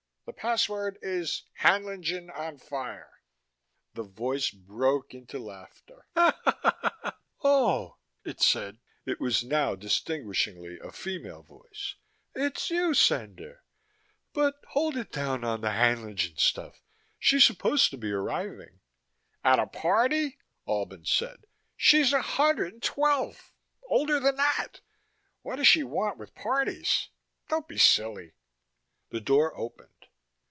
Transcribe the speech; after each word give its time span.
"The 0.27 0.33
password 0.37 0.97
is 1.01 1.43
Haenlingen 1.59 2.29
on 2.29 2.57
fire." 2.57 3.21
The 3.95 4.03
voice 4.03 4.49
broke 4.49 5.13
into 5.13 5.39
laughter. 5.39 6.05
"Oh," 7.43 7.97
it 8.23 8.39
said. 8.39 8.79
It 9.05 9.19
was 9.19 9.43
now 9.43 9.75
distinguishingly 9.75 10.79
a 10.79 10.93
female 10.93 11.43
voice. 11.43 11.95
"It's 12.33 12.69
you, 12.69 12.93
Cendar. 12.93 13.63
But 14.31 14.55
hold 14.69 14.95
it 14.95 15.11
down 15.11 15.43
on 15.43 15.59
the 15.59 15.71
Haenlingen 15.71 16.37
stuff: 16.39 16.81
she's 17.19 17.43
supposed 17.43 17.89
to 17.91 17.97
be 17.97 18.11
arriving." 18.11 18.79
"At 19.43 19.59
a 19.59 19.67
party?" 19.67 20.37
Albin 20.65 21.03
said. 21.03 21.43
"She's 21.75 22.13
a 22.13 22.21
hundred 22.21 22.71
and 22.73 22.81
twelve 22.83 23.51
older 23.89 24.17
than 24.17 24.37
that. 24.37 24.79
What 25.41 25.57
does 25.57 25.67
she 25.67 25.83
want 25.83 26.17
with 26.17 26.35
parties? 26.35 27.09
Don't 27.49 27.67
be 27.67 27.77
silly." 27.77 28.35
The 29.09 29.19
door 29.19 29.57
opened. 29.57 29.87